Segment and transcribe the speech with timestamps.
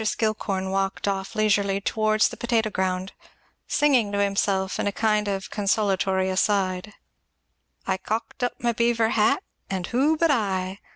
[0.03, 3.13] Skillcorn walked off leisurely towards the potato ground,
[3.67, 6.93] singing to himself in a kind of consolatory aside,
[7.85, 9.13] "I cocked up my beaver,
[9.69, 10.79] and who but I!